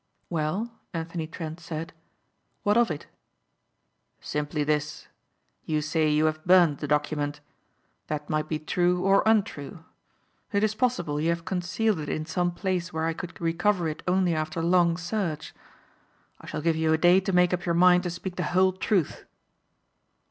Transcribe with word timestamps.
"Well?" 0.31 0.79
Anthony 0.95 1.27
Trent 1.27 1.59
said, 1.59 1.93
"What 2.63 2.75
of 2.75 2.89
it?" 2.89 3.05
"Simply 4.19 4.63
this. 4.63 5.07
You 5.63 5.79
say 5.83 6.09
you 6.09 6.25
have 6.25 6.43
burned 6.43 6.79
the 6.79 6.87
document. 6.87 7.39
That 8.07 8.27
might 8.27 8.49
be 8.49 8.57
true 8.57 9.03
or 9.03 9.21
untrue. 9.27 9.85
It 10.51 10.63
is 10.63 10.73
possible 10.73 11.21
you 11.21 11.29
have 11.29 11.45
concealed 11.45 11.99
it 11.99 12.09
in 12.09 12.25
some 12.25 12.49
place 12.51 12.91
where 12.91 13.05
I 13.05 13.13
could 13.13 13.39
recover 13.39 13.87
it 13.87 14.01
only 14.07 14.33
after 14.33 14.59
long 14.63 14.97
search. 14.97 15.53
I 16.39 16.47
shall 16.47 16.61
give 16.61 16.75
you 16.75 16.93
a 16.93 16.97
day 16.97 17.19
to 17.19 17.31
make 17.31 17.53
up 17.53 17.65
your 17.67 17.75
mind 17.75 18.01
to 18.01 18.09
speak 18.09 18.37
the 18.37 18.43
whole 18.57 18.73
truth." 18.73 19.25